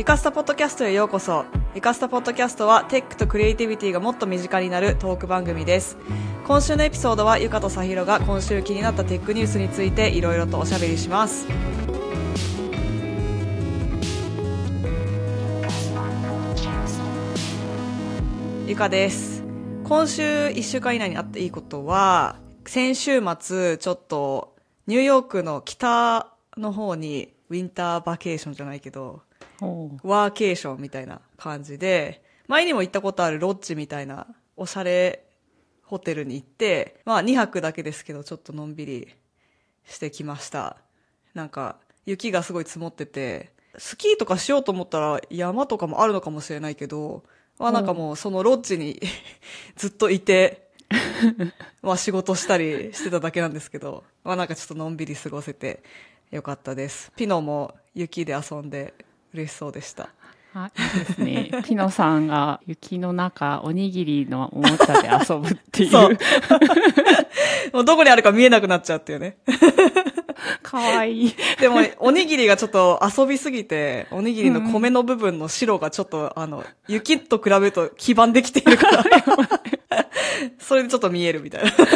[0.00, 1.44] イカスタポッドキャストへようこそ。
[1.74, 5.98] イカスタポッドキャストはテックとクリエイティビティがもっと身近になるトーク番組です。
[6.46, 11.46] 今週のエピソードはゆかとさひろが今週気になったテックニュースについていろいろとおしゃべりします。
[18.66, 19.44] ゆかです。
[19.84, 24.56] 今週1週間以内にあっていいことは、先週末ちょっと
[24.86, 29.20] ニューヨークの北の方にウィンターバケーションじゃないけど、
[30.02, 35.24] ワーケーションみたいな感じで、前にも行ったことあるロッジみたいなおしゃれ
[35.84, 39.08] ホテルに行って、まあ2泊だけですけど、ちょっとのんびり
[39.84, 40.76] してきました。
[41.34, 47.24] なんか、雪がすごい積もってて、スキーとかしようと思ったら山とかもあるのかもしれないけど、
[47.58, 49.00] まあなんかもうそのロッジに
[49.76, 50.70] ずっといて、
[51.82, 55.82] まあ仕事したりしてただけなんですけど、まあなんかちょっとのんびり過ごせて
[56.30, 57.12] よかったです。
[57.16, 58.94] ピノも雪で遊んで
[59.34, 60.10] 嬉しそうでした。
[60.52, 61.50] あいいですね。
[61.64, 65.90] ピノさんが雪の中、おにぎりのおもちゃで遊ぶっていう。
[65.90, 66.18] そう
[67.72, 69.36] もうどこにあるか見えなくなっちゃうっていうね。
[70.62, 71.34] かわいい。
[71.60, 79.04] でも、おにぎりがちょっと遊びすぎて、おにぎりの米の部分の白がちょっと、あの、雪と比べると黄ばんできているから、
[80.58, 81.70] それでちょっと見えるみたいな。
[81.70, 81.86] 相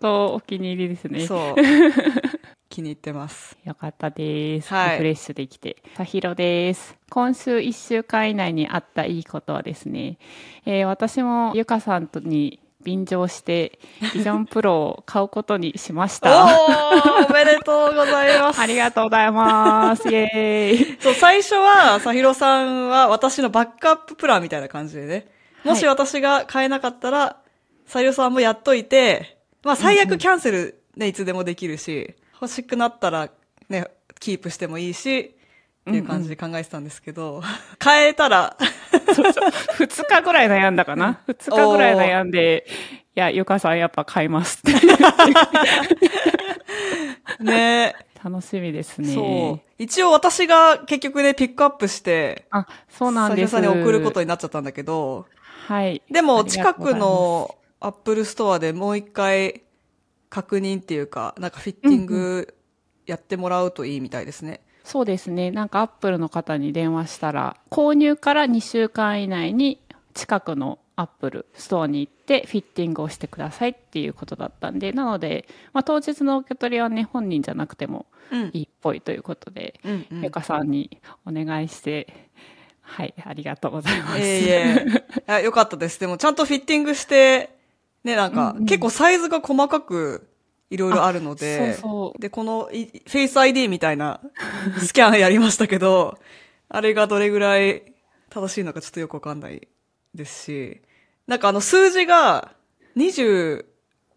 [0.00, 1.26] 当お気に入りですね。
[1.26, 2.39] そう。
[2.80, 3.56] 気に入ってます。
[3.64, 4.72] よかったです。
[4.72, 5.76] はいリフレッシュできて。
[5.96, 6.96] さひろです。
[7.10, 10.18] 今週1週間以内にあったいいことはですね、
[10.64, 13.78] えー私もゆかさんとに便乗して、
[14.14, 16.30] ビジョンプロを買うことにしましおた。
[16.48, 18.60] ーおめでとうございます。
[18.60, 20.08] ありがとうございます。
[20.08, 20.98] イェーイ。
[21.00, 25.26] そう、最初は、さひろさんは私のバックアッププランみたいな感じでね。
[25.64, 27.36] もしはい私が買えなかったら、
[27.84, 33.30] さひろさんもやっといて、まあ最悪キャンセルね、いつでもできるし、欲しくなったら
[33.68, 33.88] ね、
[34.18, 37.42] キープしてもいいし、っていう感じで考えてたんですけど、
[37.78, 38.56] 買えたら、
[39.78, 42.66] 二日ぐらい悩んだかな二日ぐらい悩んで、
[43.16, 44.80] いや、ゆかさんやっぱ買いますって。
[47.44, 49.14] ね、楽しみですね。
[49.14, 49.60] そう。
[49.78, 53.52] 一応私が結局ね、ピックアップして、あ、そうなんです。
[53.52, 55.26] さんに送ることになっちゃったんだけど、
[55.66, 56.02] はい。
[56.10, 59.62] でも近くのアップルストアでもう一回
[60.30, 62.54] 確認っていうか、なんかフィッティング
[63.06, 64.60] やってもらうといいみたいですね。
[64.84, 65.50] そうですね。
[65.50, 69.80] なんかアップルの方に電話したら、購入から2週間以内に
[70.14, 78.50] 近くのアップルストアに行ってフィッティングをしてくださいっていうことだったんで、なので、まあ、当日の受け取りはね、本人じゃなくてもうん。
[78.52, 80.22] いいっぽいということで、うんうん。
[80.22, 82.30] ゆかさんにお願いして、
[82.80, 84.20] はい、ありがとうございます。
[84.20, 84.86] ええ
[85.28, 85.98] いえよかったです。
[85.98, 87.59] でもちゃんとフィッティングして、
[88.04, 90.28] ね、なんか、うんうん結構サイズが細かく
[90.70, 92.20] いろいろあるので、そうそう。
[92.20, 94.20] で、このいフェイス ID みたいな
[94.78, 96.18] スキャンやりましたけど、
[96.68, 97.92] あれがどれぐらい
[98.30, 99.66] 正しいのかちょっとよくわかんない
[100.14, 100.80] ですし、
[101.26, 102.54] なんかあの数字が
[102.96, 103.64] 20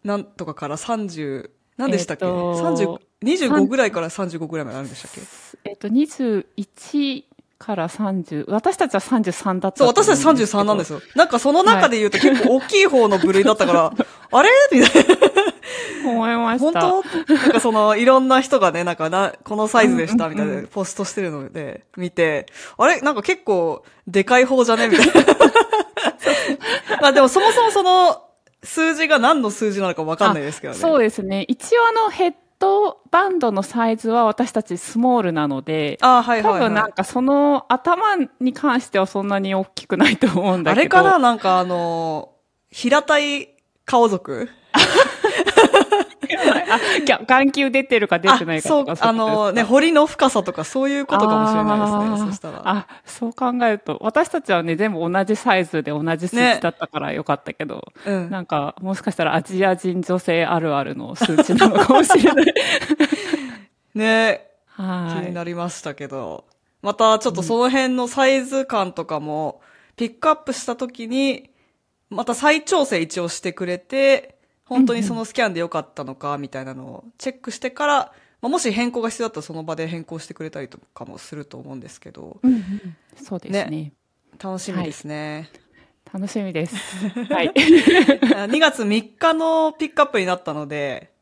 [0.04, 5.20] なんとかから30、何でしたっけ、えーと ?30、25ぐらいから35ぐらいまであるんでしたっけ？
[5.64, 7.24] えっと、21
[7.58, 10.98] から30、私たちは33だったそう、私たち33なんですよ。
[10.98, 11.02] よ。
[11.14, 13.92] なんかその中で言うと結構大きい方の部類だったから、
[14.32, 14.50] あれ？
[14.72, 15.16] みたいな。
[16.06, 16.80] 思いまし本た。
[16.80, 17.02] 当？
[17.34, 23.00] なんかその、いろんな人がね、なんかな、このサイズでした、みたいなポストしてるので、見て、あれ？
[23.00, 24.88] なんか結構、でかい方じゃね？
[24.88, 25.12] みたいな。
[27.00, 28.22] まあでもそもそもその、
[28.62, 30.78] 数字が何の数字なのかわかんないですけどね。
[30.78, 31.44] あそうですね。
[31.48, 36.60] 一応あのヘッドバンドのサイズは私たちスモールなので、あはいはい、はい。
[36.62, 40.80] 多分なんかその頭に関してはそんなに大きくないと思うんだけど。
[40.80, 41.18] あれかな？
[41.18, 42.30] なんかあの、
[42.70, 43.50] 平たい
[43.84, 44.48] 顔族？
[47.26, 52.30] 眼球出てるか出てないかそうとか、あのね、彫りの深さとかそういうことかもしれないですね。
[52.30, 52.62] そしたら。
[52.64, 58.30] あ、そう考えると、私たちはね、全部同じサイズで同じ数値だったからよかったけど、うん。
[58.30, 62.54] なんか、もしかしたらアジア人女性あるあるの数値なのかもしれない。
[63.94, 64.46] ね、
[64.76, 65.28] 気はい。
[65.28, 66.44] になりましたけど。
[66.82, 69.60] また、ちょっとその辺のサイズ感とかも、
[69.96, 71.50] ピックアップした時に、
[72.10, 74.33] また再調整一応してくれて、
[74.64, 83.92] 本当にそのスキャンでよかったのか、みたいなのをチェックしてから、まあ、もし変更が必要だったらその場で変更してくれたりとかもすると思うんですけど、うんうんそうですね
[84.42, 85.48] 楽しみですね。
[86.12, 86.76] 楽しみです。
[87.32, 87.52] はい。
[87.54, 91.12] 2月3日のピックアップになったので、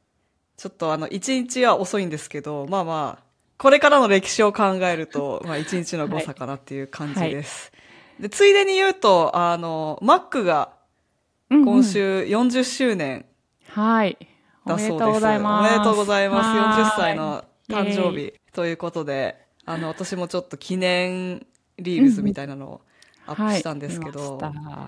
[0.56, 3.24] ちょっとあの、1日は遅いんですけど、まあまあ、
[3.58, 7.72] これからの歴史を考えると、 まあ1日の誤差かなっていう感じです。
[8.18, 10.72] で、ついでに言うと、あの、Mac が
[11.50, 13.26] 今週40周年
[13.74, 14.18] はい。
[14.66, 14.92] おだそうです。
[14.92, 15.68] めでとうございます。
[15.68, 16.46] おめでとうございます。
[16.48, 21.46] 40はい歳の誕生日ということで、あの、私もちょっと記念
[21.78, 22.80] リールズみたいなのを
[23.26, 24.38] アップしたんですけど、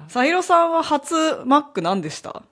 [0.08, 2.42] さひろさんは初 Mac 何でした？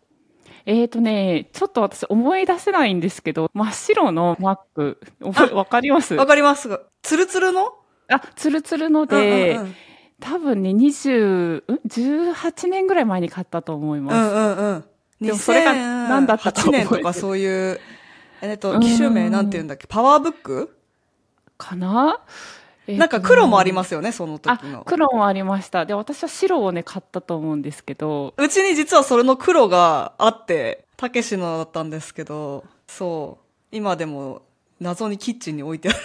[0.64, 6.14] えーとね、ちょっと私思い出せないんですけど、真っ白の Mac、覚えわかります？
[6.14, 7.74] わかりますが、ツルツルの？
[8.08, 9.74] あ、ツルツルので、うんうんうん
[10.24, 14.14] 多分ね、20、ん ?18 年ぐらい前に買ったと思います。
[14.14, 14.84] うんうんうん。
[15.28, 17.80] でもそれが何だったか2008覚えてる年とかそういう、
[18.40, 19.86] えっと、うん機種名なんて言うんだっけ？
[19.86, 20.76] パワーブック？
[21.58, 24.82] かな、えーとねなんか黒もありますよね、そのあ時の。
[24.84, 25.86] 黒もありました。
[25.86, 33.44] で、私は白をね、買ったと思うんですけど、うちに実はそれの黒があって、たけしのだったんですけど、そう。
[33.70, 34.42] 今でも
[34.80, 35.98] 謎にキッチンに置いてある。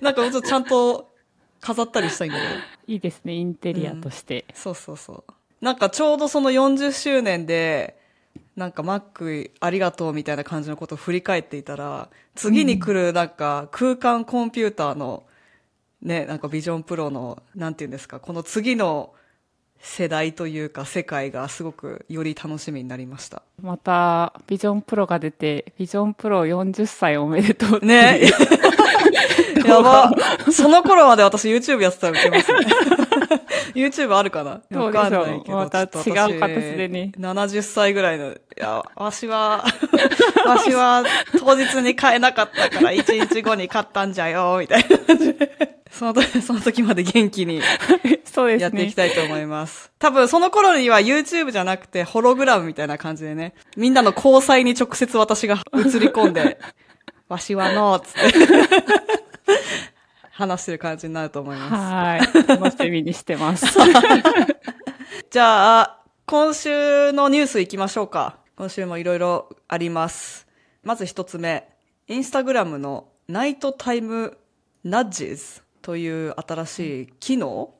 [0.00, 1.12] なんかもうちょっとちゃんと
[1.60, 2.50] 飾ったりしたいんだけど。
[2.86, 4.44] いいですね、インテリアとして。
[4.54, 5.32] そうそうそう。
[5.62, 7.96] なんかちょうどその40周年で、
[8.56, 15.22] なんか Mac ありがとうみたいな感じのことを振り返っていたら、次に来るなんか空間コンピューターの、
[16.02, 19.14] ね、なんかビジョンプロの、なんていうんですか、この次の
[19.78, 23.42] 世代というか世界がすごくより楽しみになりました。
[23.60, 27.80] また、ビジョンプロが出て、ビジョンプロ40歳おめでとうっ
[29.64, 30.12] やば。
[30.50, 32.58] その頃まで私 YouTube やってたら受けますね。
[33.74, 34.80] YouTube あるかな？
[34.80, 35.56] わかんないけど。
[35.56, 35.88] また違う
[36.40, 39.64] 形でね70歳ぐらいの、いや、わしは、
[40.46, 41.04] わしは
[41.38, 45.82] 当日に買えなかったから1日後に買ったんじゃよ、みたいな感じで。
[45.90, 47.60] その時、その時まで元気に
[48.24, 48.62] そうですね。
[48.62, 49.92] やっていきたいと思います。
[49.98, 56.58] 多分その頃には YouTube じゃなくてホログラムみたいな感じでね、みんなの交際に直接私が映り込んで、
[57.28, 59.21] わしはの、つって。
[60.32, 61.74] 話してる感じになると思います。
[61.74, 62.48] はい。
[62.48, 63.66] 楽しみにしてます。
[65.30, 68.38] じゃあ、今週のニュース行きましょうか。
[68.56, 70.46] 今週もいろいろあります。
[70.82, 71.68] まず一つ目。
[72.08, 74.36] インスタグラムのナイトタイム
[74.84, 77.74] ナッジズという新しい機能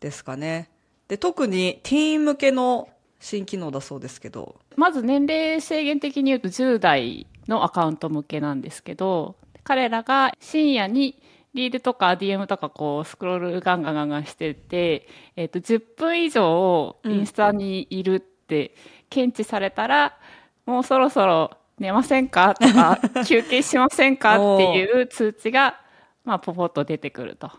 [0.00, 0.70] ですかね。
[1.08, 2.88] で、特にティーン向けの
[3.20, 4.56] 新機能だそうですけど。
[4.76, 11.20] まず年齢制限的に言うと10代のアカウント向けなんですけど、彼らが深夜に
[11.54, 18.74] リールとか DM とかこうスクロールガンガンガンガンしてて、えっ、と、10分以上インスタにいるって
[19.08, 20.18] 検知されたら、
[20.66, 22.54] もうそろそろ寝ませんか？
[22.54, 24.56] とか、 休憩しませんか？
[24.56, 25.80] っていう通知が、
[26.24, 27.50] まあ、ポポッと出てくると。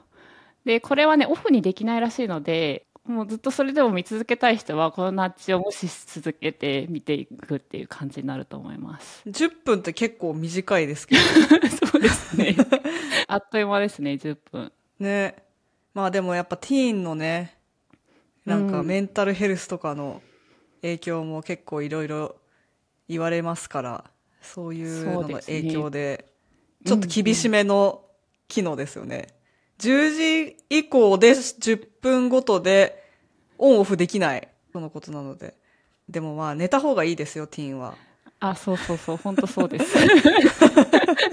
[0.65, 9.21] で、これはね、オフにできないらしいので、もうずっとそれでも見続けたい人は、このナッジを無視し続けて見ていくっていう感じになると思います。
[9.29, 11.21] 10分って結構短いですけど。
[11.91, 12.55] そうですね。
[13.27, 14.71] あっという間ですね、10分。
[14.99, 15.35] ね。
[15.93, 17.57] まあでもやっぱティーンのね、
[18.45, 20.21] なんかうんメンタルヘルスとかの
[20.81, 22.35] 影響も結構いろいろ
[23.07, 24.05] 言われますから、
[24.41, 26.33] そういうのの影響で、
[26.85, 28.03] ちょっと厳しめの
[28.47, 29.27] 機能ですよね。
[29.79, 33.03] 10時以降で10分ごとで
[33.57, 35.53] オンオフできないとのことなので。
[36.09, 37.95] でもまあ寝た方がいいですよ、ティーンは。
[38.39, 39.97] あ、そうそうそう、本当そうです。
[39.97, 40.01] い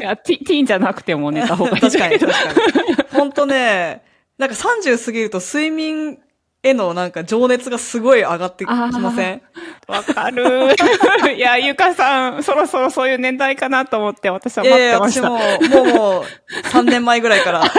[0.01, 1.81] やティティーンじゃなくても寝た方がいい。
[1.81, 2.95] 確かに確かに。
[3.11, 4.03] ほんとね、
[4.39, 6.19] なんか30過ぎると睡眠
[6.65, 9.43] へのなんか情熱がすごい上がってきません？
[9.89, 10.75] わかる。
[11.37, 15.29] いや、ゆかさん、そろそろそういう年代かなと思って私はい待やいや、ってました。
[15.31, 16.25] 私も、もうもう、
[16.69, 17.65] 3年前ぐらいから、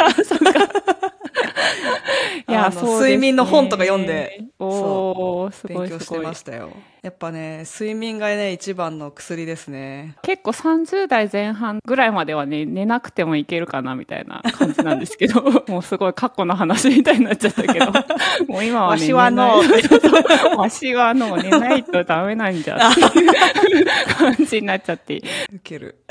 [2.48, 6.72] いや、そうね睡眠の本とか読んで、おー、すご勉強してましたよ。
[7.04, 10.16] やっぱね、睡眠がね、一番の薬ですね。
[10.22, 17.88] 結構30代前半ぐらいまではね、寝なくてもいけるかなみたいな感じなんですけど、 もうすごい過去の話みたいになっちゃったけど、
[18.48, 19.60] もう今はね、わしはの
[20.56, 25.22] わしはの、寝ないとダメなんじゃっていう感じになっちゃって。
[25.54, 26.06] ウケる。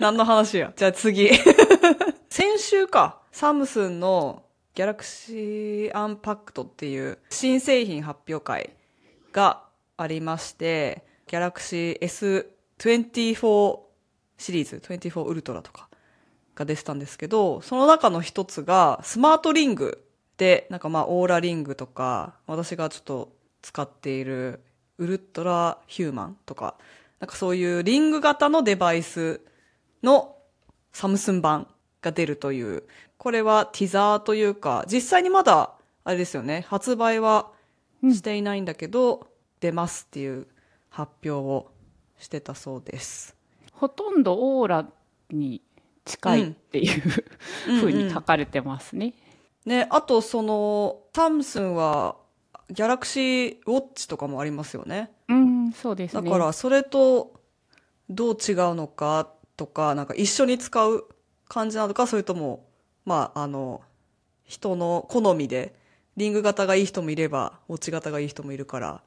[0.00, 0.70] 何の話や？
[0.76, 1.30] じゃあ次。
[2.28, 4.42] 先週か、サムスンの
[4.74, 8.74] ギャラクシーアンパクトっていう新製品発表会
[9.32, 9.66] が
[9.98, 12.46] ありまして、ギャラクシー
[12.78, 13.78] S24
[14.38, 15.88] シリーズ、24ウルトラとか
[16.54, 20.04] が出てたんですけど、その中の一つがスマートリング
[20.36, 24.60] で、なんかまあオーラリングとか、私がちょっと使っている
[24.98, 26.76] ウルトラヒューマンとか、
[27.18, 29.40] なんかそういうリング型のデバイス
[30.04, 30.36] の
[30.92, 31.66] サムスン版
[32.02, 32.84] が出るという、
[33.16, 35.72] これはティザーというか、実際にまだ、
[36.04, 37.50] あれですよね、発売は
[38.04, 39.26] していないんだけど、
[39.60, 40.46] 出ますっていう
[40.90, 41.70] 発表を
[42.18, 43.36] してたそうです。
[43.72, 44.88] ほとんどオーラ
[45.30, 45.62] に
[46.04, 47.02] 近いっていう
[47.68, 49.14] うんふうに書かれてますね。
[49.64, 52.16] ね、あとその、サムスンは、
[52.70, 55.10] ギャラクシーウォッチとかもありますよね。
[55.28, 56.22] うん、そうですね。
[56.22, 57.40] だから、それと
[58.08, 61.06] どう違うのかとか、なんか一緒に使う
[61.48, 62.66] 感じなのか、それとも、
[63.04, 63.82] まあ、あの、
[64.44, 65.74] 人の好みで、
[66.16, 69.02] リング型がいい人もいれば、ウォッチ型がいい人もいるから、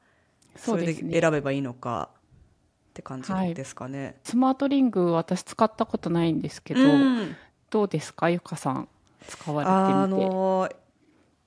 [0.56, 4.16] それで選べばいいのかって感じですかね。
[4.24, 7.36] スマートリング私使ったことないんですけど、うん。
[7.70, 8.88] どうですかゆかさん。
[9.26, 10.26] 使われてあみて。
[10.28, 10.68] の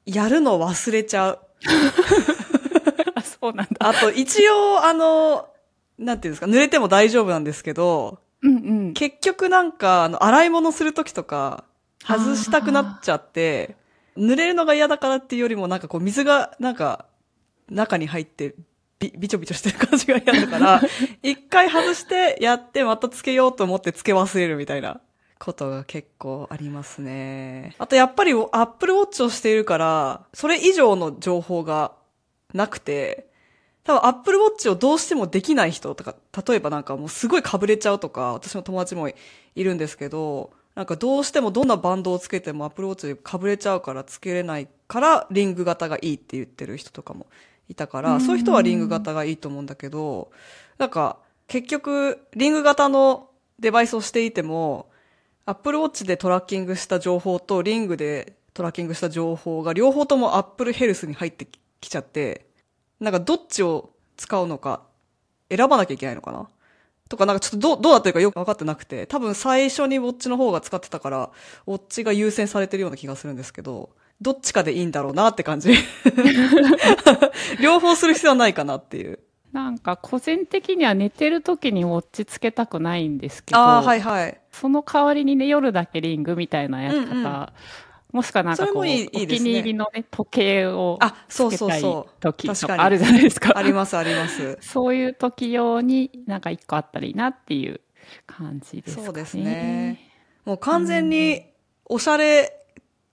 [0.06, 1.40] やるの忘れちゃう。
[3.16, 3.88] あそうなんだ。
[3.88, 5.48] あと、一応、あの、
[5.98, 8.94] なんていうんですか、濡れても大丈夫なんですけど、うんうん。
[8.94, 11.64] 結局なんか、あの、洗い物するときとか、
[12.04, 13.76] 外したくなっちゃって、
[14.18, 17.06] 濡れるのが嫌だからっていうよりも、なんかこう、水が、なんか、
[17.70, 18.56] 中に入って、
[19.00, 20.82] び、びちょびちょしてる感じが嫌だから、
[21.22, 25.02] 一回外して、やって、またつけようと思ってつけ忘れるみたいな
[25.40, 27.76] ことが結構ありますね。
[27.78, 31.94] あと、やっぱり、アップルウォッチをしているから、それ以上の情報が
[32.54, 33.28] なくて、
[33.84, 36.16] 多分、アップルウォッチをどうしてもできない人とか、
[36.48, 39.14] 例えばなんかもうすごい被れちゃうとか、私の友達もい
[39.64, 47.28] るんですけど、なんかどうしてもどんなバンドをつけてもアップルウォッチで被れちゃうからつけれないから、リング型がいいって言ってる人とかも
[47.70, 50.32] いたから、そういう人はリング型がいいと思うんだけど、
[50.78, 51.18] なんか、
[51.48, 53.30] 結局、リング型の
[53.60, 54.90] デバイスをしていても、
[55.46, 61.48] アップルウォッチでトラッキングした情報とリングでトラッキングした情報が両方ともアップルヘルスに入って
[61.82, 62.48] きちゃって、
[63.00, 64.82] なんかどっちを使うのか
[65.50, 66.48] 選ばなきゃいけないのかな？
[67.10, 71.30] とかなんかちょっとどう、どうだってるかよく分かってなくて、多分最初にウォッチの方が使ってたから、
[71.68, 73.92] ウォッチが優先されてるような気がするんですけど、
[74.22, 75.76] どっちかでいいんだろうなって感じ。
[77.62, 79.20] 両方する必要はないかなっていう。
[79.52, 84.38] なんか個人的には寝てる時にウォッチつけたくないんですけど、ああ、はいはい。
[84.52, 87.48] その代わりにね夜だけリングみたいなやり方、うんうん
[88.16, 92.22] もしくはなんかこういいねお気に入りの、ね、時計をあ、そうそうつけたいそう。
[92.22, 93.58] 時とかあるじゃないですか。
[93.58, 94.58] ありますあります。
[94.62, 97.82] そういう時用になんか一個あったらいいなっていう
[98.26, 99.06] 感じですかね。
[99.08, 100.00] そうですね。
[100.46, 101.46] もう完全に
[101.84, 102.65] おしゃれ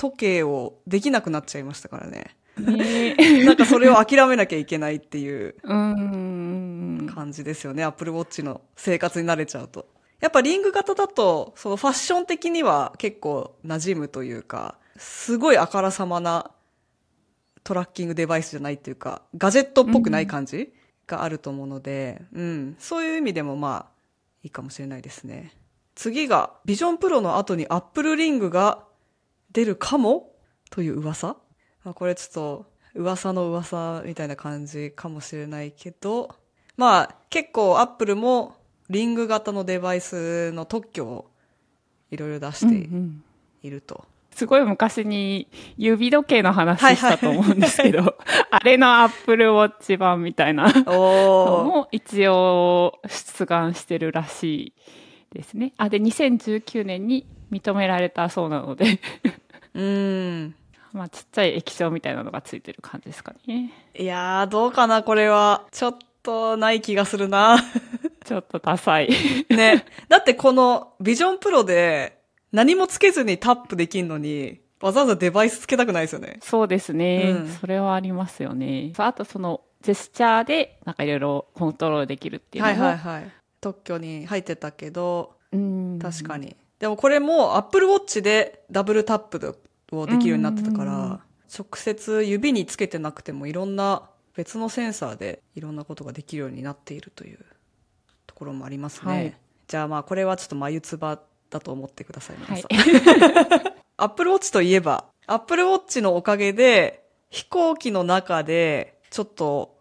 [0.02, 2.36] 時計をできなくなっちゃいましたからね。
[2.58, 5.54] ねなんかそれを諦めなきゃいけないっていう。
[5.62, 7.84] 感じですよね。
[7.84, 9.86] アップルウォッチの生活に慣れちゃうと。
[10.18, 16.50] やっぱリング型だと、そのファッション的には結構馴染むというか、すごいあからさまな
[17.62, 20.72] トラッキングデバイスじゃないっていうか、ガジェットっぽくない感じ
[21.06, 23.92] があると思うので、うん、そういう意味でもまあ、
[24.42, 25.52] いいかもしれないですね。
[25.94, 28.84] 次が、ビジョンプロの後にアップルリングが
[29.52, 30.30] 出るかも？
[30.70, 31.36] という噂？
[31.84, 36.34] まあ、これちょっと噂の噂みたいな感じかもしれないけど、
[36.76, 38.56] まあ結構アップルも
[38.88, 41.30] リング型のデバイスの特許を
[42.10, 43.24] いろいろ出しうんうてん
[43.62, 44.04] いると。
[44.34, 48.16] すごい昔に指時計の話したと思うんですけど、
[48.50, 50.84] あれのアップルウォッチ版みたいなの。
[51.64, 54.72] も一応出願してるらし
[55.32, 55.74] いですね。
[55.76, 58.98] あ、で、2019年に認められたそうなので、
[59.74, 60.54] うん。
[60.92, 63.72] まあちっちゃい液晶みたいなのがついてる感じですかね。
[63.96, 65.66] いやー、どうかな、これは。
[65.70, 67.58] ちょっとない気がするな。
[68.24, 69.10] ちょっとダサい。
[69.50, 69.84] ね。
[70.08, 72.18] だってこのビジョンプロで
[72.52, 76.38] 何もつけずにタップできんのに、わざわざデバイスつけたくないですよね。
[76.42, 78.92] そうですね、うんそれはありますよね。
[78.96, 83.30] あとそのジェスチャーでなんかいろいろコントロールできるっていうのはいも、はいはい。
[83.60, 86.56] 特許に入ってたけど、うん確かに。
[86.82, 89.56] でもこれも Apple Watch でダブルタップ
[89.92, 91.20] をできるようになってたから、
[91.56, 97.38] 直接指につけてなくてもいろんな別のセンサーでいろんなことができるようになっているという
[98.26, 99.12] ところもありますね。
[99.12, 99.36] はい
[99.68, 101.18] じゃあまあこれはちょっと眉唾
[101.50, 103.72] だと思ってください、皆はいさん。
[103.96, 109.78] Apple Watch といえば、Apple Watch のおかげで飛行機の中でちょっと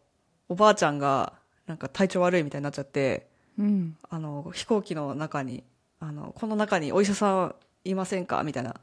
[0.49, 1.33] おばあちゃんが
[1.65, 3.25] なんか体調悪いみたいになっちゃって、
[3.57, 5.63] うんあの、飛行機の中に、
[6.01, 7.55] あの、この中にお医者さん
[7.85, 8.43] いませんか？
[8.43, 8.75] みたいな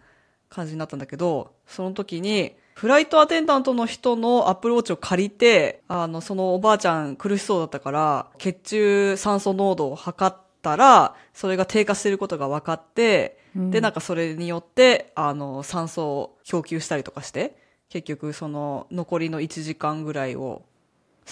[0.48, 13.70] 感じになったんだけど、その時に、フライトアテンダントの人のアップルウォッチを借りて、あの、そのおばあちゃん苦しそうだったから、血中酸素濃度を測ったら、それが低下していることが分かって、うん。
[13.72, 17.56] で、なんかそれによって、あの、酸素を供給したりとかして、
[17.88, 20.62] 結局その残りの1時間ぐらいを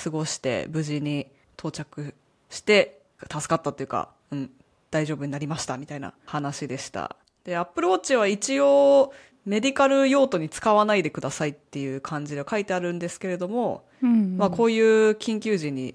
[0.02, 1.28] 過ごして無事に
[1.58, 2.14] 到着
[2.48, 4.50] して助かったっていうか、うん、
[4.90, 7.16] 大丈夫になりましたみたいな話でした。
[7.44, 9.12] で、Apple Watch は一応
[9.44, 15.94] メディカル用途に使わないでくださいっていう感じで書いてあるんですけれども、うんまあこういう緊急時に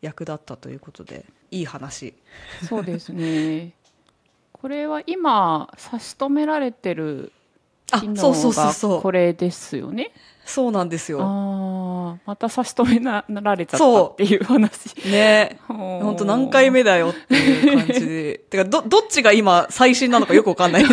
[0.00, 2.14] 役立ったということで、いい話。
[2.68, 3.72] そうですね。
[4.52, 7.41] これは今差し止められてるあ
[7.86, 9.02] 機、能そうそうそう。
[9.02, 10.12] これですよね。
[10.44, 11.20] そうなんですよ。
[11.22, 14.94] あああ、また差し止めなられちゃったっていう話。
[15.08, 18.38] ねほほんと何回目だよっていう感じで。
[18.50, 20.84] てか、ど、どっちが今最新なのかよくわかんない。
[20.84, 20.90] こ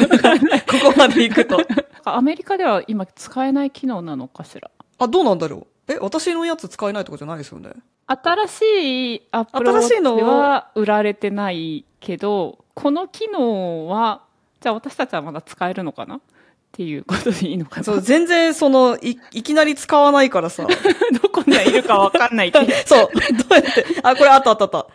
[0.83, 1.59] こまで行くと。
[2.05, 4.69] アメリカでは今使えない機能なのかしら？
[4.99, 5.93] あ、どうなんだろう。
[5.93, 7.71] え、私のやつ使えないとかじゃないですよね。
[8.05, 14.21] 新しいアップルウォッチ新しいのは売られてないけど、この機能は、
[14.61, 16.21] じゃあ私たちはまだ使えるのかな？
[16.69, 17.83] っていうことでいいのかな？
[17.83, 20.67] そう、全然その、い、いきなり使わないからさ。
[21.21, 22.59] どこにはいるかわかんないって。
[22.85, 23.09] そう。
[23.13, 23.19] ど
[23.51, 23.85] うやって？
[24.03, 24.87] あ、これあったあったあった。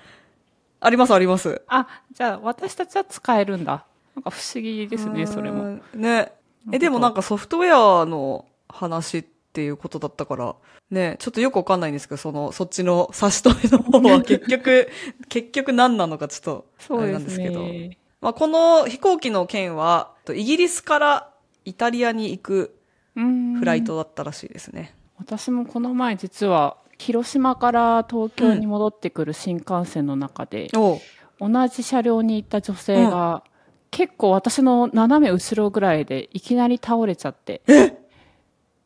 [0.81, 1.63] ありますあります。
[1.67, 3.87] あ、じゃあ私たちは使えるんだ。
[4.15, 5.81] なんか不思議ですね、それも。
[5.95, 6.33] ね。
[6.73, 10.55] え、でもなんかソフトウェアの話っていうことだったから、
[10.91, 14.89] ね、ちょっとよくわかんないんですけど、その、そっちの差し止めの方は 結局、
[15.29, 17.61] 結局何なのかちょっと、あれなんですけど。
[17.61, 17.99] ね。
[18.21, 21.31] まあ、この飛行機の件は、イギリスから
[21.65, 22.77] イタリアに行く
[23.17, 23.55] うん。
[23.55, 24.95] フライトだったらしいですね。
[25.19, 31.01] 私もこの前実は広島から東京に戻ってくる新幹線の中で、おう。
[31.41, 33.43] 同じ車両に行った女性が、
[33.91, 37.63] 結構私の斜め後ろぐらいでいきなり倒れちゃって。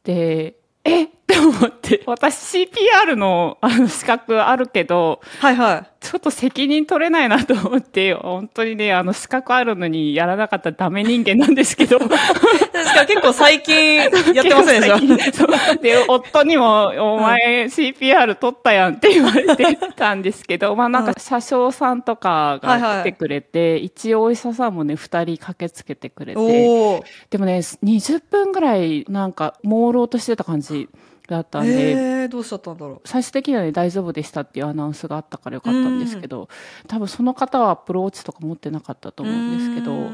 [0.05, 1.05] で、え？
[1.05, 5.98] って思って、私 CPR のあの資格あるけど、はいはい。
[6.09, 11.99] ちょっと責任取れないなと思って、本当にね、 あの資格あるのにやらなかったらダメ人間なんですけど。
[11.99, 14.11] 確か結構最近やっ
[14.43, 15.77] てませんでした？
[15.77, 16.87] で、夫にも、
[17.17, 27.03] お前 CPR 取ったやんって言われてたんですけど、 まあなんか車掌さんとかはいはいが来てくれて、一応お医者さんもね、二人駆けつけてくれて。
[27.29, 30.89] でもね、20分ぐらいなんか朦朧としてた感じ
[31.29, 36.49] だったんで、えー、どうしちゃったんだろ最終的にはね、大丈夫でしたっていうアナウンスがあったからよかったんですけど、
[36.87, 39.27] 多分その方はアプローチとか持ってなかったとう。
[39.27, 40.11] 思うんですけど、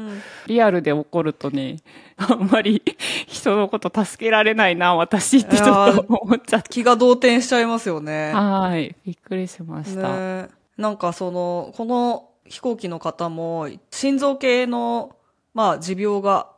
[0.47, 1.77] リアルで起こるとね、
[2.17, 2.83] あんまり
[3.27, 6.69] 人のこと助けられないな、私ってちょっと思っちゃって。
[6.69, 8.33] 気が動転しちゃいますよね。
[8.33, 8.95] はい。
[9.05, 10.17] びっくりしました。
[10.17, 15.15] ねなんかその、この飛行機の方も、心臓系の、
[15.53, 16.49] まあ、持病が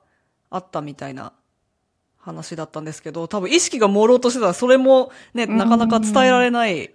[0.50, 1.34] あったみたいな
[2.28, 6.92] 話だったんですけど、多分意識が朦朧としてたら、それもね、うんなかなか伝えられない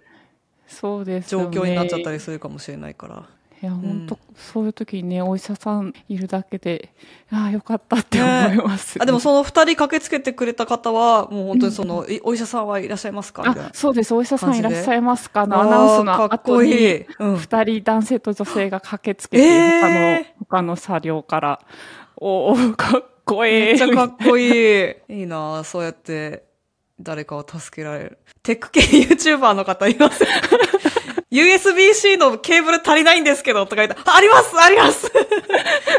[0.67, 1.29] そうです。
[1.29, 3.23] 状況になっちゃったりするかもしれないから。
[3.61, 6.91] いや、本当そういう時にね、お医者さんいるだけで、
[7.31, 13.71] ああ、よかったって思います、あ、でもその二人駆けつけてくれた方は、もう本当にその、いお医者さんはいらっしゃいますかみたいなあ、。
[13.73, 14.13] そうです。
[14.13, 17.05] お医者さんいらっしゃいますかのアナウンスのかっこい後に、い。
[17.19, 17.37] うん。
[17.37, 21.59] 二人男性と女性が駆けつけて、えー他の、他の車両から、
[22.17, 23.65] おお、かっこええ。
[23.65, 24.95] めっちゃかっこいい。
[25.09, 26.43] いいなぁそうやって
[26.99, 28.17] 誰かを助けられる。
[28.41, 30.23] テック系 YouTuber の方います
[31.31, 35.11] USB-C のケーブル足りないんですけどとか言って、あありますあります っ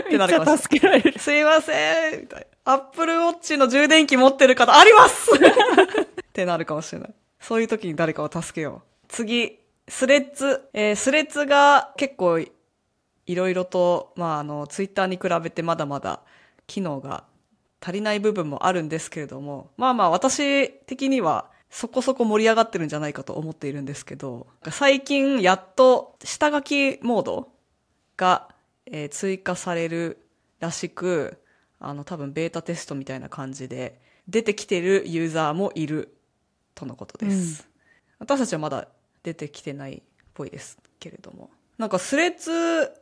[0.08, 0.58] てなるかもしれない。
[0.58, 1.18] 助けられる。
[1.18, 2.74] すいませんみたいな。
[2.74, 7.14] Apple Watch の充電器持ってる方、あります ってなるかもしれない。
[7.40, 9.06] そういう時に誰かを助けよう。
[9.08, 9.58] 次、
[9.88, 10.68] スレッズ。
[10.72, 12.52] えースレッズが結構い
[13.26, 16.20] いろいろと、まあ、あの、ツイッターに比べてまだまだ
[16.66, 17.24] 機能が
[17.80, 27.48] 足りない部分もあるんですけれども、まあまあ私的にはそこそこ盛り上がってるんじゃないかと思っているんですけど、最近やっと下書きモード
[28.16, 28.48] が、
[28.86, 30.18] えー追加される
[30.60, 31.38] らしく、
[31.80, 36.16] あの多分ベータテストみたいな感じで出てきてるユーザーもいる
[36.74, 37.68] とのことです。
[38.18, 38.88] 私たちはまだ
[39.22, 41.50] 出てきてないっぽいですけれども。
[41.76, 42.92] なんかスレッズ、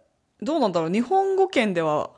[0.40, 2.10] どうなんだろう日本語圏では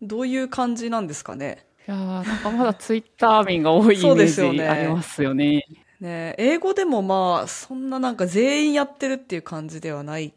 [0.00, 1.66] どういう感じなんですかね？
[1.86, 5.64] いやーなんかまだツイッター民が多いイそうメですよねージありますよね。
[6.00, 10.32] ね英語でもまあ、そんななんか全員やってるっていう感じではない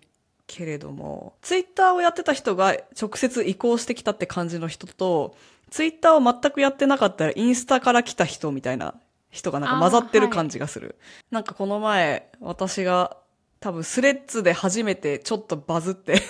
[0.47, 5.35] けれども、ツイッターをやってた人が直接移行してきたって感じの人と、
[5.69, 8.95] ツイッターを全くやってなかったらインスタから来た人みたいな
[9.29, 10.95] 人がなんか混ざってる感じがする。
[11.29, 13.17] なんかこの前、私が
[13.59, 16.21] 多分スレッズで初めてちょっとバズって、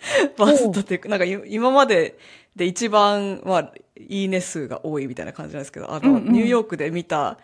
[0.36, 2.18] バズったっていうか、なんかい今まで
[2.56, 7.38] で一番、まあ、いいね数が多いみたいな感じなんですけど、あの、うんうんニューヨークで見た、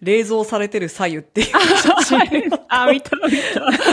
[0.00, 2.50] 冷蔵されてる左右っていう写真。
[2.68, 3.32] あ、見た見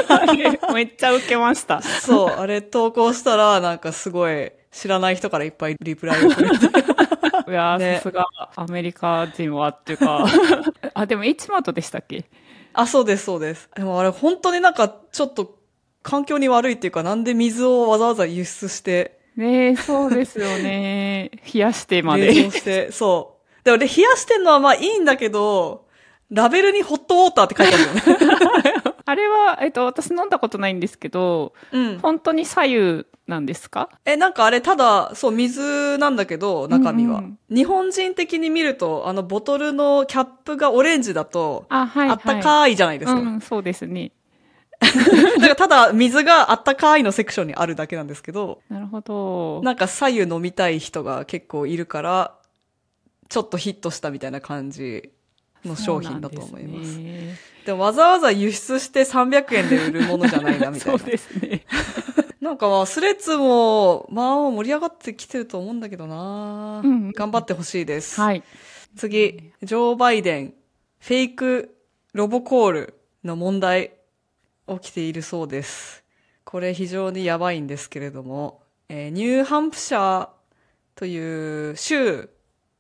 [0.08, 0.24] た。
[0.24, 1.82] あれめっちゃ受けました。
[1.82, 6.66] そう、あれ投稿したら、なんかすごい、知らない人からいっぱいリプライをくれて。
[7.50, 10.26] いやー、ねさすがアメリカ人はっていうか。
[10.94, 12.26] あ、でも H マートでしたっけ？
[12.74, 13.70] あ、そうです、そうです。
[13.76, 15.59] でもあれ本当になんかちょっと
[16.04, 21.32] 環境に悪いっていうか、なんで水をわざわざ輸出して、ねえ、そうですよね。
[21.54, 22.52] 冷やしてまで冷蔵。
[22.52, 23.64] して、そう。
[23.64, 25.86] でもね、冷やしてんのはまあいいんだけど、
[26.30, 28.74] ラベルにホットウォーターって書いてあるよね。
[29.06, 32.00] あれは、えっと、私飲んだことないんですけど、うん。
[32.00, 33.90] 本当に左右なんですか？
[34.06, 37.20] え、なんかあれ、ただ、そう、水なんだけど、中身は。
[37.20, 42.18] うんうん日本人的に見ると、あの、ボトルのキャップがオレンジだと、あ、はい、はい。
[42.18, 43.20] あったかいじゃないですか。
[43.20, 44.12] うん、そうですね。
[45.40, 49.62] だからただ、水があったかいのセクションにあるだけなんですけど、なるほど。
[49.64, 52.36] なんか左右飲みたい人が結構いるから、
[53.28, 55.12] ちょっとヒットしたみたいな感じ
[55.66, 56.70] の商品だと思いま。
[56.70, 61.08] そうなんですねでもわざわざ輸出して300円で売るものじゃないな、みたいなそう。
[61.08, 61.66] ですね。
[62.42, 68.20] なんかまあ、スレッズも、まあ盛り上がってきてると思うんだけどな、うん頑張ってほしいです。
[68.20, 68.44] はい。
[68.96, 70.54] 次、ジョー・バイデン、
[71.00, 71.76] フェイク
[72.14, 73.92] ロボコールの問題、
[74.80, 76.04] 起きているそうです。
[76.44, 80.30] これ非常にやばいんですけれども、えーニューハンプシャー
[80.96, 82.30] という州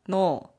[0.07, 0.49] の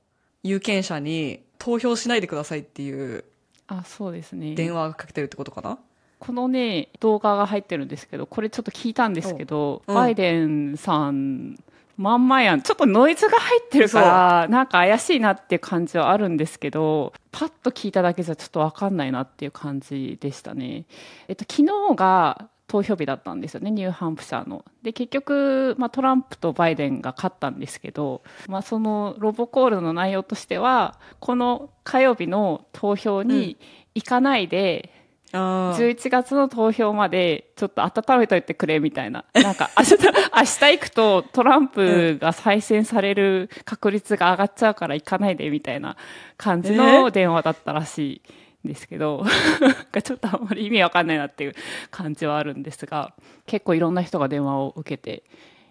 [0.43, 3.25] 有権者に投票しないでくださいっていう
[3.67, 4.55] あ、そうですね。
[4.55, 5.79] 電話がかけてるってことかな、
[6.19, 11.57] このね、動画が入ってるんですけど、これちょっと聞いたんですけど、うんバイデンさん、
[12.01, 12.63] まんまやん。
[12.63, 20.87] ちょっとノイズが入ってるから、なんか怪しいなっていう感じはあるんですけど、パッと聞いただけじゃちょっとわかんないなっていう感じでしたね。
[21.29, 21.57] えっと、昨
[21.91, 24.65] 日が投票日だったんですよね、ニューハンプシャーの。
[24.83, 33.59] で、結局、まあ、トランプとバイデンが勝ったんですけど、まあ、そのロボコールの内容としては、この火曜日の投票に
[33.95, 35.00] 行かないで、あー
[35.33, 39.25] 11月の投票までちょっと温めといてくれみたいな。
[39.35, 45.97] なんか明日、明日行くとトランプが再選される確率が上がっちゃうから行かないでみたいな
[46.37, 48.23] 感じの電話だったらし
[48.63, 49.25] いんですけど、
[49.61, 51.55] なんかちょっとあんまり意味わかんないなっていう
[51.91, 53.15] 感じはあるんですが、
[53.47, 55.23] 結構いろんな人が電話を受けて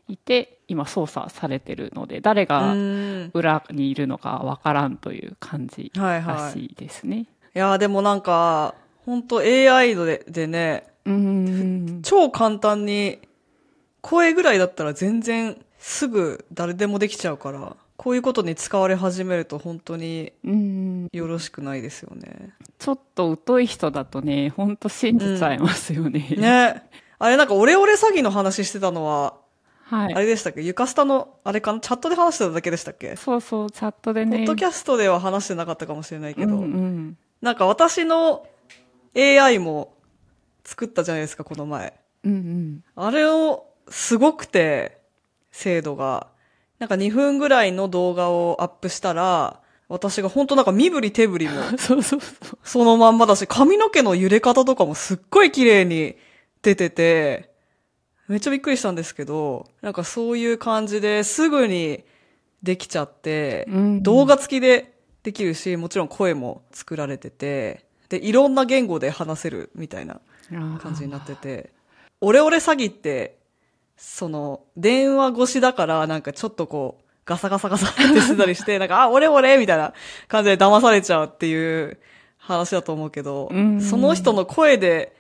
[0.08, 2.74] いて、今操作されてるので、誰うが
[3.34, 6.36] 裏にいるのかわからんという感じはいはい。
[6.36, 7.26] らしいですね。
[7.56, 8.76] いやーでもなんか、
[9.10, 12.02] 本当 AI ででね、うーん。
[12.04, 13.19] 超簡単に、
[14.02, 22.54] 声ぐらいだったら全然すぐ誰でもできちゃうから、こういうことに使われ始めると本当にうんよろしくないですよね。
[22.78, 26.28] ちょっと疎い人だとね、ほんと信じちゃいますよね。
[26.38, 26.84] ね。
[27.17, 29.34] あれなんかオレオレ詐欺の話してたのは、
[29.84, 30.13] はい。
[30.13, 30.62] あれでしたっけ？
[30.62, 31.80] ゆかスタの、あれかな？
[31.82, 34.38] チャットで話してただけでしたっけ、そうそう、チャットでね。
[34.38, 37.17] ポッドキャストでは話してなかったかもしれないけど、うんうん。
[37.41, 38.45] なんか私の
[39.15, 39.98] AI も
[40.63, 42.00] 作ったじゃないですか、この前。
[42.24, 42.84] うんうん。
[42.95, 45.00] あれを、すごくて、
[45.52, 46.28] 精度が。
[46.78, 52.58] なんか2分ぐらいの動画をアップしたら、私が本当なんか身振り手振りも そうそうそう。
[52.63, 56.15] そのまんまだし、髪の毛の揺れ方とかもすっごい綺麗に
[56.62, 57.50] 出てて、
[58.28, 62.04] めっちゃびっくりしたんですけど、なんかそういう感じですぐに
[62.62, 64.93] できちゃって、うん動画付きで
[65.24, 70.19] できるし、もちろん声も作られてて、で、いろんな言語で話せるみたいな
[70.80, 71.72] 感じになってて、
[72.22, 73.38] オレオレ詐欺って、
[73.98, 79.93] その、電話越しだから、なんかちょっとこう、ガサガサガサってしてたりして、 なんか、あ、オレオレみたいな
[80.28, 82.00] 感じで騙されちゃうっていう
[82.38, 85.15] 話だと思うけど、うんその人の声で、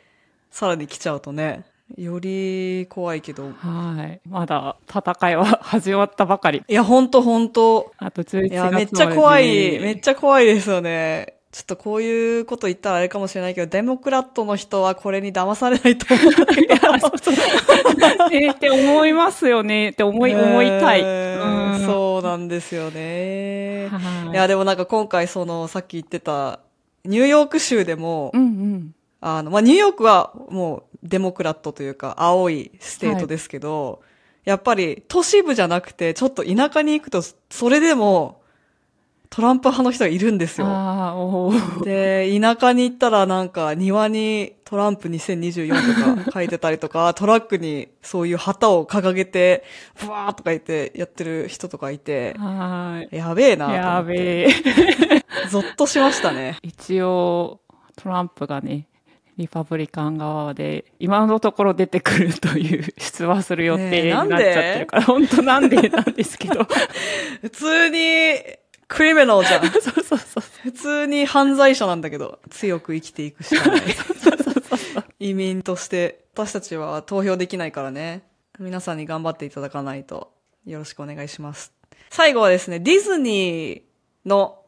[0.49, 1.65] さらに来ちゃうとね、
[1.97, 4.21] より怖いけど、はい。
[4.27, 6.63] まだ戦いは始まったばかり。
[6.67, 11.38] いや、ほんとほんと、あと11月いや、めっちゃ怖い、めっちゃ怖いですよね。
[11.51, 18.29] ちょっとこういうこと言ったらあれかもしれないけど、デモクラットの人はこれに騙されないと思うんだけど。
[18.29, 21.01] ね って思いますよねって思い、思いたい。
[21.85, 23.87] そうなんですよね。
[23.89, 26.59] はいいや、でもなんか今回その、さっき言ってた、
[27.03, 28.95] ニューヨーク州でも、うんうん。
[29.21, 34.01] あの、まあ、ニューヨークはもう Democrat というか、青い state ですけど、
[34.45, 38.38] やっぱり都市部じゃなくて、ちょっと田舎に行くと、それでも、
[39.29, 40.67] トランプ派の人がいるんですよ。
[41.83, 49.63] で、田舎に行ったらなんか庭にトランプ2024とか書いてたりとか、 トラックにそういう旗を掲げて、
[50.01, 53.75] ブワーとか言ってやってる人とかいて、はやべえなとい。
[53.77, 54.41] 思って。
[54.41, 55.25] やべえ。
[55.49, 56.57] ゾッとしましたね。
[56.63, 57.59] 一応、
[57.95, 58.87] トランプがね、
[59.37, 66.67] リパブリカン側で、今のところ出てくるという、出馬する予定になっちゃってるから、本当なんでなんですけど。
[67.41, 67.97] 普通に、
[68.89, 69.69] クリミナルじゃん。
[69.71, 70.43] そうそうそう。
[70.63, 73.81] 普通に犯罪者なんだけど、強く生きていくしかない。
[75.19, 78.23] 移民として、私たちは投票できないからね。
[78.57, 80.33] 皆さんに頑張っていただかないと、
[80.65, 81.71] よろしくお願いします。
[82.09, 83.81] 最後はですね、ディズニー
[84.25, 84.63] の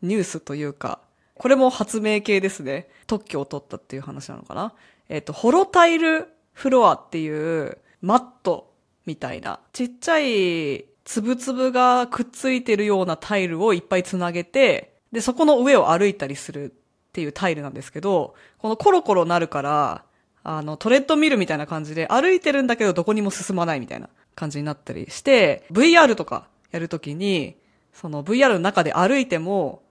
[0.00, 1.00] ニュースというか、
[1.34, 2.88] これも発明系ですね。
[3.08, 4.74] 特許を取ったっていう話なのかな。
[5.08, 8.72] えっ、と、ホロタイルフロアっていうマット
[9.06, 16.74] みたいな、ちっちゃいつぶつぶがくっついてるようなタイルをいっぱいつなげて、で、そこの上を歩いたりするっ
[17.12, 20.04] ていうタイルなんですけど、このコロコロなるから、
[20.44, 27.56] あの、トレッドミルみたいな感じで、歩いてるんだけどどこにも進まないみたいな感じになったりして、VR とかやるときに、
[27.92, 29.82] その VR の中で歩いても、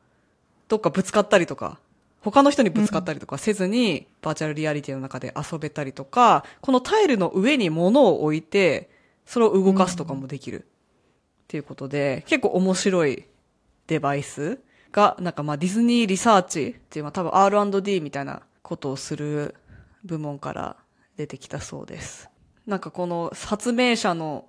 [0.69, 1.79] どっかぶつかったりとか、
[2.21, 8.89] 他の人にぶつかったりとかせずに、バーチャルリアリティの中で遊べたりとか、このタイルの上に物を置いて、
[9.25, 10.65] それを動かすとかもできる。
[11.50, 13.26] っていうことで、結構面白い
[13.88, 14.60] デバイス
[14.92, 19.56] が、なんかまあディズニーリサーチっていう、まあ多分 R&D みたいなことをする
[20.04, 20.76] 部門から
[21.18, 22.30] 出てきたそうです。
[22.68, 24.46] なんかこの発明者の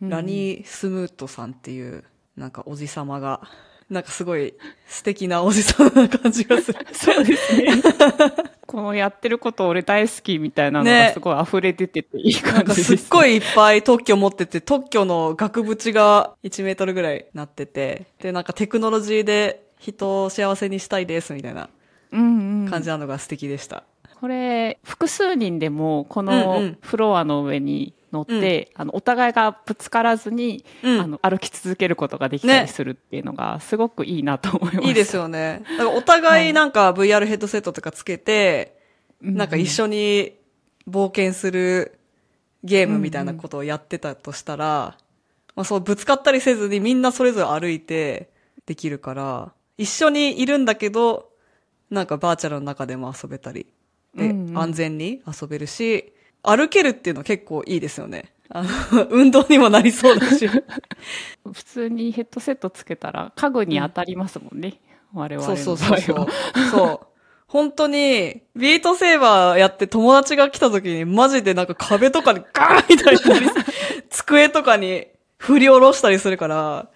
[0.00, 2.04] ラニー・スムートさんっていう、
[2.36, 3.40] なんかおじさまが、
[3.90, 4.54] なんかすごい
[4.86, 6.78] 素敵なおじさんな感じがする。
[6.92, 7.68] そうですね。
[8.66, 21.70] このやってること俺大好きみたいなのがねすごい溢れ出てていい感じです、すっごいいっぱい特許持ってて、特許の額縁が1メートルぐらいなってて、で、なんかテクノロジーで人を幸せにしたいですみたいな
[22.12, 22.68] うんうん。
[22.68, 23.84] 感じなのが素敵でした。
[24.20, 31.00] これ、複数人でもこうんうのんフロアの上に乗って、あの、お互いがぶつからずに、うん。
[31.00, 34.88] あの、歩き続けることができたねりするっていうのが、すごくいいなと思いました。
[34.88, 35.62] いいですよね。
[35.78, 38.78] だからお互いなんか VR ヘッドセットとかつけて、
[39.20, 40.32] なんか一緒に
[40.88, 41.98] 冒険する
[42.64, 44.96] ゲームみたいなことをやってたとしたら、
[45.54, 48.30] まあそうぶつかったりせずにみんなそれぞれ歩いて
[48.66, 51.30] できるから、一緒にいるんだけど、
[51.90, 53.66] なんかバーチャルの中でも遊べたり、
[54.14, 54.58] で、うんうん。
[54.58, 56.12] 安全に遊べるし、
[56.48, 58.32] 歩けるっていうの結構いいですよね。
[58.50, 58.68] あの、
[59.10, 60.48] 運動にもなりそうだし。
[61.52, 64.80] 普通にヘッドセットつけたら家具に当たりますもんね。
[65.14, 66.00] 我々のそう場合は。
[66.00, 66.26] そうそうそう。
[66.70, 67.06] そう。
[67.46, 73.52] 本当に、ビートセーバーやって友達が来た時にマジでなんか壁とかにガーンみたいにな
[74.10, 75.06] 机とかに
[75.38, 76.88] 振り下ろしたりするから、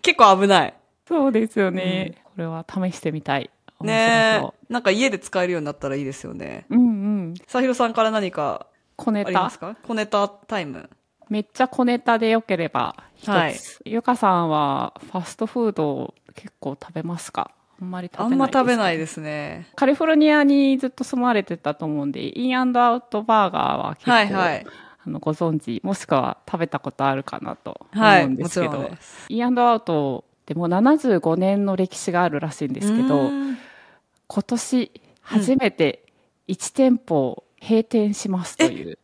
[0.00, 0.74] 結構危ない。
[1.06, 2.22] そうですよね。
[2.24, 3.50] これは試してみたい。
[3.80, 4.72] 面ね白え。
[4.72, 6.66] なんか家で使えるようになったらいいですよね。
[6.70, 6.82] うんう
[7.32, 7.34] ん。
[7.46, 8.66] さひろさんから何か
[8.98, 9.28] 小ネタ？
[9.28, 9.58] あります。
[9.58, 9.76] か？
[9.82, 10.90] 小ネタタイム？
[11.30, 13.28] めっちゃ小ネタでよければ一つ。
[13.30, 17.52] はいゆかさんはファストフードを結構食べますか？
[17.80, 19.68] あんまり食べないあんま食べないすですね。
[19.76, 24.66] カリフォルニアにずっと住まれてたと思うんで、インアウトバーガーは結構、はいはい。
[25.06, 28.24] あのご存知、もしくは食べたことあるかなとはい。
[28.24, 29.26] 思うんでもちすけど、ろんです。
[29.28, 33.58] インアウトでも75年の歴史があるらしいんですけど、うーん
[34.26, 36.04] 今年初めて
[36.48, 38.98] 1店舗閉店しますという、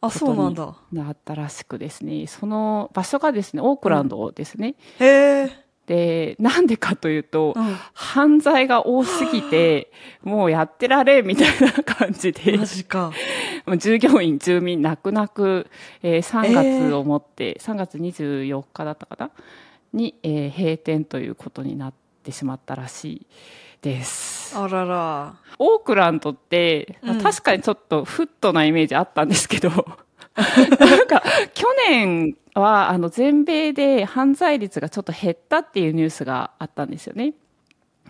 [0.00, 0.76] あ、そうなんだ。
[0.92, 4.74] なったらしくですね、その場所がですね、オークランドですね。
[4.98, 5.66] へえ。
[5.86, 7.76] で、なんでかというと、うん。
[7.94, 9.92] 犯罪が多すぎて、
[10.22, 13.12] もうやってられんみたいな感じでマ、ジか。
[13.78, 15.68] 従業員、住民、泣く泣く、
[16.02, 16.52] えー3
[16.88, 19.30] 月をもって、3月24日だったかな？
[19.92, 23.26] に、えー閉店ということになってしまったらしい
[23.82, 24.56] です。
[24.56, 25.34] あらら。
[25.58, 29.70] オークランドって、うん確かにちょっとフットなイメージあったんですけど、
[30.38, 31.22] なんか
[31.54, 37.34] 去年はあの全米で犯罪率がちょっと減ったっていうニュースがあったんですよね。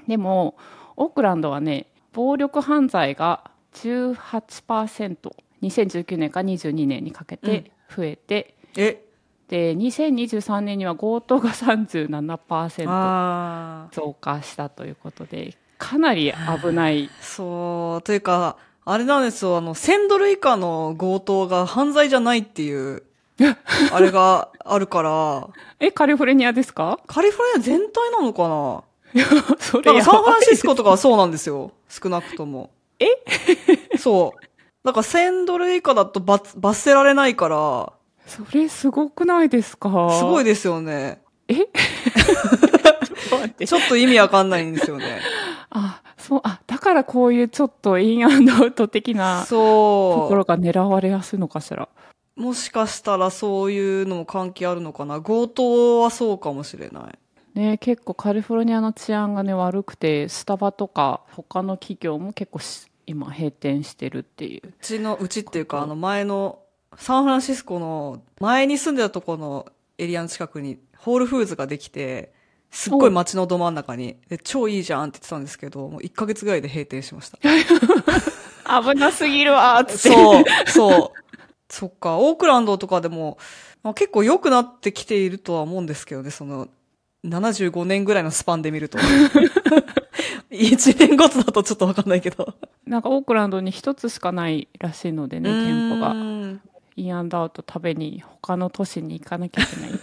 [0.09, 0.57] でも、
[0.97, 5.17] オークランドはね、暴力犯罪が18%、
[5.63, 9.06] 2019年から22年にかけて増えて、え、
[9.49, 13.89] で、2023年には強盗が37%ああ。
[13.93, 16.33] 増加したということで、かなり
[16.63, 17.09] 危ない。
[17.21, 23.03] そう、というか、あれなんですよ、あの、1000ドル以下の強盗が犯罪じゃないっていう、
[23.93, 26.99] あれがあるから、え、カリフォルニアですか？
[27.07, 28.83] カリフォルニア全体なのかな？
[29.59, 31.73] それなんかサンフランシスココとかはそうなんですよ。
[31.89, 32.71] 少なくとも。
[32.99, 33.07] え？
[33.99, 34.41] そう。
[34.85, 37.93] だから1000ドル以下だと罰、罰せられないから、
[38.27, 40.09] それすごくないですか？
[40.09, 41.23] ですごいですよね。
[41.49, 41.55] す。
[43.35, 45.21] 待ってちょっと意味わかんないんですよね。
[45.71, 51.89] あ、そう、あ、だからこういうちょっとインアンドアウト的なところそが狙われやすいのかしら？
[52.37, 52.41] う。
[52.41, 55.21] もしかしたらそういうのも関係あるのかな？
[55.21, 57.59] 強盗はそうかもしれない。
[57.59, 66.59] ね、結構カリフォルニアの治安がね悪くてスタバとか他の企業も結構し今閉店してるっていううちの、うちっていうか、あの前の、
[66.99, 69.67] サンフランシスコの、前に住んでたところの
[69.99, 72.33] エリアの近くに、ホールフーズができて、
[72.71, 77.39] すっごい街のど真ん中に、で、超いいじゃんって言ってたんですけど、もう1ヶ月ぐらいで閉店しました。
[78.83, 81.33] 危なすぎるわつってそう、そう。
[81.69, 83.39] そっか、オークランドとかでも、
[83.83, 86.69] まあ、結構良くなってきているとは思うんですけどね、その、
[87.25, 88.99] 75年ぐらいのスパンで見ると。
[90.51, 92.55] 1年ごとだとちょっとわかんないけど。
[92.87, 96.15] なんかオークランドに一つしかないらしいのでね店舗うが
[96.97, 99.95] インアンドアウト食べに他の都市に行かなきゃいけないっ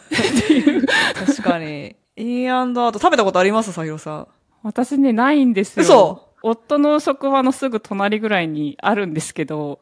[0.47, 0.85] ていう
[1.25, 1.95] 確かに。
[2.15, 3.73] インアンドアート食べたことあります？
[3.73, 4.27] さひろさん。
[4.61, 9.79] 私ねないんですよ嘘夫の職場のすぐ隣ぐらいにあるんですけど、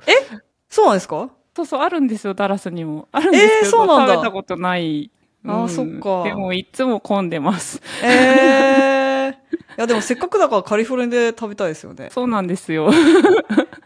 [0.69, 1.29] そうなんですか？
[1.53, 3.09] そうそう、あるんですよ、ダラスにも。
[3.11, 5.11] あるんですけど、えーそうなんだ食べたことない。
[5.45, 7.81] あーそっかでも、いつも混んでます。
[8.03, 9.37] ええ
[9.77, 12.09] いやでもせっかくだからカリフォルニアで食べたいですよね。
[12.11, 12.89] そうなんですよ。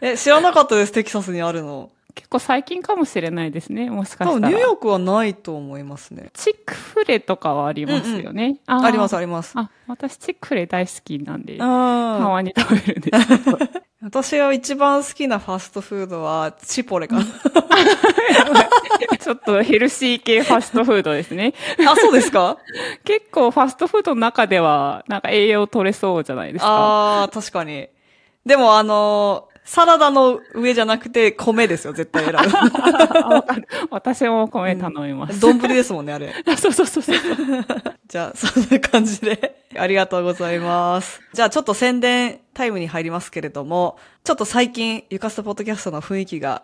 [0.00, 1.90] え、知らなかったです、テキサスにあるの。
[2.16, 4.48] 結構最近かもしれないですね、もしかしたら。
[4.48, 6.30] ニューヨークはないと思いますね。
[6.32, 8.56] チックフレとかはありますよね。
[8.66, 9.52] あーあります、あります。
[9.54, 13.58] あ、私チックフレ大好きなんで、たあまに食べるんですけど。
[14.02, 17.24] 私が一番好きなファストフードはチポレかな。
[19.20, 21.54] ちょっとヘルシー系ファストフードですね。
[21.86, 22.56] あ、そうですか？
[23.04, 26.68] 結構ファストフードの中では、なんか栄養取れそうじゃないですか。
[26.70, 27.88] ああ、確かに。
[28.44, 32.38] でもあのーサラダの上じゃなくて米ですよ、絶対選ぶ。
[33.90, 35.40] 私も米頼みます。
[35.40, 36.32] 丼ですもんね、あれ。
[36.56, 37.16] そうそうそうそう。
[38.06, 41.20] じゃあ、そんな感じで、ありがとうございます。
[41.34, 46.62] じゃあ、ちょっと宣伝タイムに入りますけれども、ちょっと最近、ゆかすとポッドキャストの雰囲気が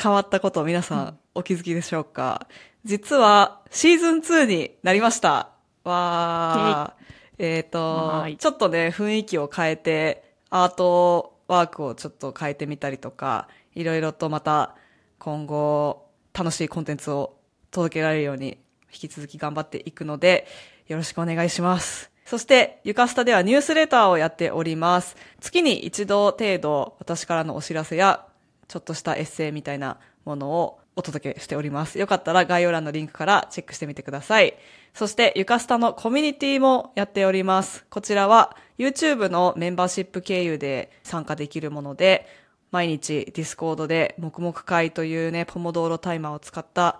[0.00, 2.48] 変わったことを皆さんお気づきでしょうか、
[2.84, 5.50] 実は、シーズン2になりました。
[5.84, 7.00] わー。
[7.38, 14.76] えっ、はい、とちょっとね、雰囲気を変えて、アートワークをちょっと変えてみたりとか、いろいろとまた
[15.18, 17.36] 今後楽しいコンテンツを
[17.70, 18.58] 届けられるように
[18.92, 20.46] 引き続き頑張っていくので、
[20.86, 22.10] よろしくお願いします。
[22.24, 25.16] そして、ゆかスタではニュースレターをやっております。
[25.40, 28.24] 月に一度程度、私からのお知らせや、
[28.68, 31.98] ちょっとしたエッセイみたいなものをお届けしております。
[31.98, 34.54] よかったら概要欄のリンクからチェックしてみてください。
[34.94, 37.84] そして、ゆかスタのコミュニティもやっております。
[37.90, 42.26] こちらは YouTube のメンバーシップ経由で参加できるもので、
[42.70, 46.98] 毎日ディスコードでもくもく会というね、ポモドーロタイマーを使った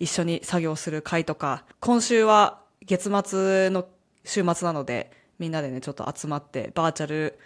[0.00, 3.86] 一緒に作業する会とか、今週は月末の
[4.24, 7.38] 週末なので、みんなでね、ちょっと集まって、バーチャル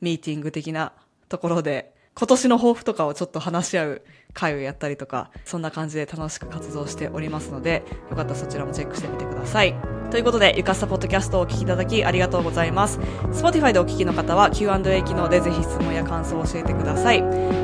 [0.00, 0.92] ミーティング的な
[1.28, 4.02] ところで、今年の抱負とかをちょっと話し合う
[4.34, 9.74] 会をやったりとか、そんな感じで楽しく活動しておりますので、よかったらそちらもチェックしてみてください。
[10.10, 12.98] ということで、ゆかしたポッドキャストをお聴きいただきありがとうございます。
[13.32, 17.18] Spotify でお聴きの方は Q&A 機能でぜひ質問や感想を教えてください。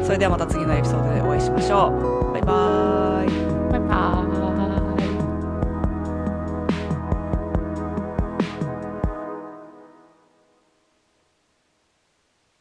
[0.04, 2.32] それではまた次のエピソードでお会いしましょう。
[2.32, 3.70] バイバーイ。
[3.72, 4.53] バイバーイ。